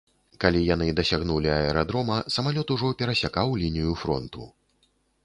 [0.43, 4.49] Калі яны дасягнулі аэрадрома, самалёт ужо перасякаў лінію фронту.